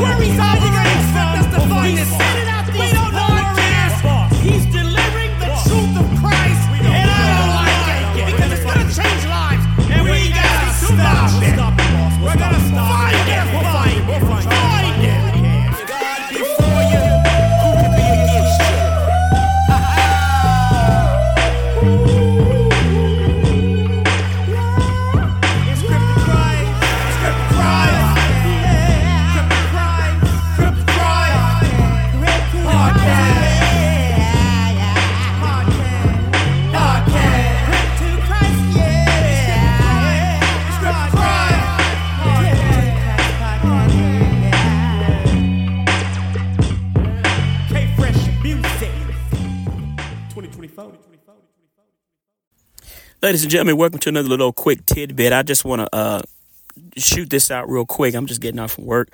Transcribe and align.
worries 0.00 0.38
are 0.38 0.59
Ladies 53.22 53.42
and 53.42 53.50
gentlemen, 53.50 53.76
welcome 53.76 53.98
to 53.98 54.08
another 54.08 54.30
little 54.30 54.50
quick 54.50 54.86
tidbit. 54.86 55.34
I 55.34 55.42
just 55.42 55.62
want 55.62 55.82
to 55.82 55.94
uh, 55.94 56.22
shoot 56.96 57.28
this 57.28 57.50
out 57.50 57.68
real 57.68 57.84
quick. 57.84 58.14
I'm 58.14 58.24
just 58.24 58.40
getting 58.40 58.58
off 58.58 58.72
from 58.72 58.86
work, 58.86 59.10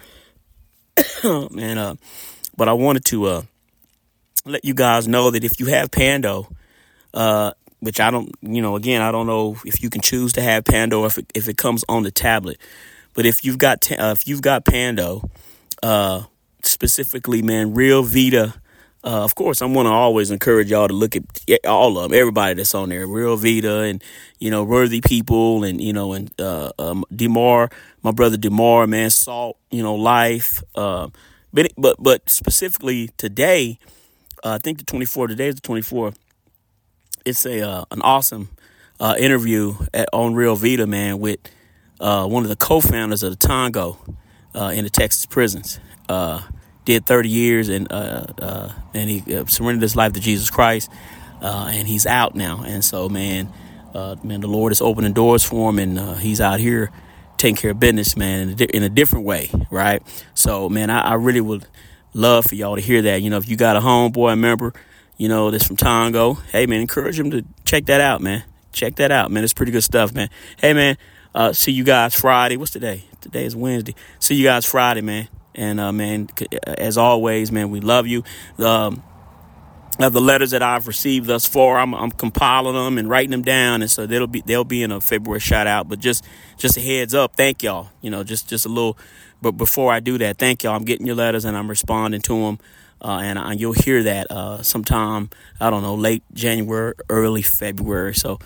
and 1.24 1.76
uh, 1.76 1.96
but 2.56 2.68
I 2.68 2.72
wanted 2.74 3.04
to 3.06 3.24
uh, 3.24 3.42
let 4.44 4.64
you 4.64 4.74
guys 4.74 5.08
know 5.08 5.32
that 5.32 5.42
if 5.42 5.58
you 5.58 5.66
have 5.66 5.90
Pando, 5.90 6.48
uh, 7.14 7.50
which 7.80 7.98
I 7.98 8.12
don't, 8.12 8.30
you 8.42 8.62
know, 8.62 8.76
again, 8.76 9.02
I 9.02 9.10
don't 9.10 9.26
know 9.26 9.56
if 9.64 9.82
you 9.82 9.90
can 9.90 10.02
choose 10.02 10.34
to 10.34 10.40
have 10.40 10.64
Pando 10.64 11.04
if 11.04 11.18
it, 11.18 11.26
if 11.34 11.48
it 11.48 11.56
comes 11.56 11.84
on 11.88 12.04
the 12.04 12.12
tablet, 12.12 12.58
but 13.12 13.26
if 13.26 13.44
you've 13.44 13.58
got 13.58 13.90
uh, 13.90 14.14
if 14.16 14.28
you've 14.28 14.40
got 14.40 14.64
Pando, 14.64 15.28
uh, 15.82 16.22
specifically, 16.62 17.42
man, 17.42 17.74
Real 17.74 18.04
Vida 18.04 18.54
uh, 19.06 19.22
of 19.22 19.36
course, 19.36 19.62
I'm 19.62 19.72
going 19.72 19.86
to 19.86 19.92
always 19.92 20.32
encourage 20.32 20.68
y'all 20.68 20.88
to 20.88 20.94
look 20.94 21.14
at 21.14 21.24
all 21.64 21.96
of 21.96 22.10
them, 22.10 22.18
everybody 22.18 22.54
that's 22.54 22.74
on 22.74 22.88
there, 22.88 23.06
Real 23.06 23.36
Vida 23.36 23.82
and, 23.82 24.02
you 24.40 24.50
know, 24.50 24.64
Worthy 24.64 25.00
People 25.00 25.62
and, 25.62 25.80
you 25.80 25.92
know, 25.92 26.12
and 26.12 26.28
uh, 26.40 26.72
um, 26.76 27.04
Demar, 27.14 27.70
my 28.02 28.10
brother 28.10 28.36
Demar, 28.36 28.88
man, 28.88 29.10
Salt, 29.10 29.58
you 29.70 29.80
know, 29.80 29.94
Life. 29.94 30.60
Uh, 30.74 31.08
but, 31.52 31.70
but, 31.78 32.02
but 32.02 32.28
specifically 32.28 33.10
today, 33.16 33.78
uh, 34.42 34.54
I 34.54 34.58
think 34.58 34.78
the 34.78 34.84
24th, 34.84 35.28
today 35.28 35.48
is 35.48 35.54
the 35.54 35.60
24th, 35.60 36.16
it's 37.24 37.46
a 37.46 37.62
uh, 37.62 37.84
an 37.92 38.02
awesome 38.02 38.48
uh, 38.98 39.14
interview 39.18 39.74
at, 39.94 40.08
on 40.12 40.34
Real 40.34 40.56
Vida, 40.56 40.86
man, 40.86 41.20
with 41.20 41.38
uh, 42.00 42.26
one 42.26 42.42
of 42.42 42.48
the 42.48 42.56
co-founders 42.56 43.22
of 43.22 43.30
the 43.30 43.36
Tango 43.36 43.98
uh, 44.54 44.72
in 44.74 44.82
the 44.82 44.90
Texas 44.90 45.26
prisons. 45.26 45.78
Uh, 46.86 46.92
did 46.92 47.04
30 47.04 47.28
years 47.28 47.68
and 47.68 47.90
uh, 47.92 48.26
uh, 48.40 48.72
and 48.94 49.10
he 49.10 49.36
uh, 49.36 49.44
surrendered 49.46 49.82
his 49.82 49.96
life 49.96 50.14
to 50.14 50.20
Jesus 50.20 50.48
Christ, 50.50 50.90
uh, 51.42 51.70
and 51.70 51.86
he's 51.86 52.06
out 52.06 52.34
now. 52.34 52.62
And 52.64 52.84
so, 52.84 53.08
man, 53.08 53.52
uh, 53.92 54.16
man, 54.22 54.40
the 54.40 54.46
Lord 54.46 54.72
is 54.72 54.80
opening 54.80 55.12
doors 55.12 55.44
for 55.44 55.68
him, 55.68 55.78
and 55.78 55.98
uh, 55.98 56.14
he's 56.14 56.40
out 56.40 56.60
here 56.60 56.90
taking 57.36 57.56
care 57.56 57.72
of 57.72 57.80
business, 57.80 58.16
man, 58.16 58.40
in 58.40 58.48
a, 58.50 58.54
di- 58.54 58.70
in 58.72 58.82
a 58.82 58.88
different 58.88 59.26
way, 59.26 59.50
right? 59.70 60.02
So, 60.34 60.70
man, 60.70 60.88
I, 60.88 61.00
I, 61.00 61.14
really 61.14 61.42
would 61.42 61.66
love 62.14 62.46
for 62.46 62.54
y'all 62.54 62.76
to 62.76 62.80
hear 62.80 63.02
that. 63.02 63.20
You 63.20 63.28
know, 63.28 63.36
if 63.36 63.46
you 63.46 63.56
got 63.56 63.76
a 63.76 63.80
homeboy 63.80 64.38
member, 64.38 64.72
you 65.18 65.28
know, 65.28 65.50
that's 65.50 65.66
from 65.66 65.76
Tango, 65.76 66.34
hey, 66.34 66.66
man, 66.66 66.80
encourage 66.80 67.18
him 67.18 67.30
to 67.32 67.44
check 67.66 67.86
that 67.86 68.00
out, 68.00 68.22
man. 68.22 68.44
Check 68.72 68.96
that 68.96 69.10
out, 69.10 69.30
man. 69.30 69.44
It's 69.44 69.52
pretty 69.52 69.72
good 69.72 69.84
stuff, 69.84 70.14
man. 70.14 70.30
Hey, 70.58 70.72
man, 70.72 70.96
see 71.52 71.72
you 71.72 71.84
guys 71.84 72.14
Friday. 72.14 72.56
What's 72.56 72.70
today? 72.70 73.04
Today 73.20 73.44
is 73.44 73.56
Wednesday. 73.56 73.94
See 74.18 74.36
you 74.36 74.44
guys 74.44 74.64
Friday, 74.64 75.00
man. 75.00 75.28
And 75.56 75.80
uh, 75.80 75.90
man, 75.90 76.28
as 76.66 76.98
always, 76.98 77.50
man, 77.50 77.70
we 77.70 77.80
love 77.80 78.06
you. 78.06 78.22
Um, 78.58 79.02
the 79.98 80.20
letters 80.20 80.50
that 80.50 80.62
I've 80.62 80.86
received 80.86 81.26
thus 81.26 81.46
far, 81.46 81.78
I'm, 81.78 81.94
I'm, 81.94 82.10
compiling 82.10 82.74
them 82.74 82.98
and 82.98 83.08
writing 83.08 83.30
them 83.30 83.42
down, 83.42 83.80
and 83.80 83.90
so 83.90 84.06
they'll 84.06 84.26
be 84.26 84.42
they'll 84.42 84.64
be 84.64 84.82
in 84.82 84.92
a 84.92 85.00
February 85.00 85.40
shout 85.40 85.66
out. 85.66 85.88
But 85.88 86.00
just 86.00 86.24
just 86.58 86.76
a 86.76 86.80
heads 86.80 87.14
up, 87.14 87.34
thank 87.36 87.62
y'all. 87.62 87.88
You 88.02 88.10
know, 88.10 88.22
just 88.22 88.48
just 88.48 88.66
a 88.66 88.68
little. 88.68 88.98
But 89.40 89.52
before 89.52 89.92
I 89.92 90.00
do 90.00 90.18
that, 90.18 90.38
thank 90.38 90.62
y'all. 90.62 90.76
I'm 90.76 90.84
getting 90.84 91.06
your 91.06 91.16
letters 91.16 91.44
and 91.44 91.56
I'm 91.56 91.68
responding 91.68 92.20
to 92.22 92.40
them, 92.40 92.58
uh, 93.00 93.20
and 93.22 93.38
uh, 93.38 93.54
you'll 93.56 93.72
hear 93.72 94.02
that 94.02 94.30
uh, 94.30 94.62
sometime. 94.62 95.30
I 95.60 95.70
don't 95.70 95.82
know, 95.82 95.94
late 95.94 96.22
January, 96.34 96.94
early 97.08 97.42
February. 97.42 98.14
So, 98.14 98.38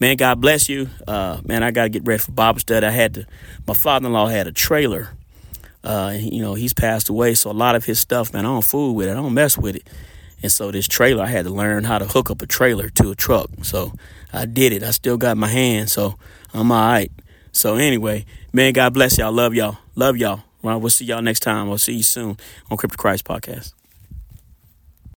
man, 0.00 0.16
God 0.16 0.40
bless 0.40 0.68
you. 0.68 0.88
Uh, 1.06 1.40
man, 1.44 1.62
I 1.62 1.70
got 1.70 1.84
to 1.84 1.88
get 1.88 2.04
ready 2.04 2.18
for 2.18 2.32
Bible 2.32 2.58
study. 2.58 2.84
I 2.84 2.90
had 2.90 3.14
to. 3.14 3.26
My 3.66 3.74
father-in-law 3.74 4.26
had 4.26 4.48
a 4.48 4.52
trailer 4.52 5.15
uh, 5.86 6.16
you 6.18 6.42
know, 6.42 6.54
he's 6.54 6.74
passed 6.74 7.08
away, 7.08 7.34
so 7.34 7.48
a 7.48 7.52
lot 7.52 7.76
of 7.76 7.84
his 7.84 8.00
stuff, 8.00 8.32
man, 8.32 8.44
I 8.44 8.48
don't 8.48 8.64
fool 8.64 8.96
with 8.96 9.06
it. 9.06 9.12
I 9.12 9.14
don't 9.14 9.34
mess 9.34 9.56
with 9.56 9.76
it. 9.76 9.88
And 10.42 10.50
so 10.50 10.72
this 10.72 10.88
trailer, 10.88 11.22
I 11.22 11.28
had 11.28 11.44
to 11.44 11.50
learn 11.50 11.84
how 11.84 11.98
to 11.98 12.06
hook 12.06 12.28
up 12.28 12.42
a 12.42 12.46
trailer 12.46 12.88
to 12.88 13.12
a 13.12 13.14
truck. 13.14 13.48
So 13.62 13.92
I 14.32 14.46
did 14.46 14.72
it. 14.72 14.82
I 14.82 14.90
still 14.90 15.16
got 15.16 15.36
my 15.36 15.46
hand, 15.46 15.88
so 15.88 16.18
I'm 16.52 16.72
all 16.72 16.88
right. 16.88 17.12
So 17.52 17.76
anyway, 17.76 18.26
man, 18.52 18.72
God 18.72 18.94
bless 18.94 19.16
y'all. 19.16 19.30
Love 19.30 19.54
y'all. 19.54 19.78
Love 19.94 20.16
y'all. 20.16 20.42
Well, 20.60 20.80
we'll 20.80 20.90
see 20.90 21.04
y'all 21.04 21.22
next 21.22 21.40
time. 21.40 21.70
I'll 21.70 21.78
see 21.78 21.94
you 21.94 22.02
soon 22.02 22.36
on 22.68 22.76
Crip 22.76 22.90
To 22.90 22.98
Christ 22.98 23.24
Podcast. 23.24 23.72